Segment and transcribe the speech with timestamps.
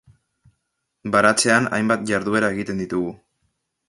[1.15, 3.13] Baratzean hainbat jarduera egiten ditugu.